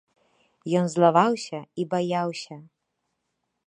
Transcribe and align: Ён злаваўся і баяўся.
Ён 0.79 0.85
злаваўся 0.95 1.59
і 1.83 1.87
баяўся. 1.95 2.55